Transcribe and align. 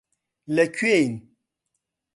لەکوێین؟ 0.55 1.13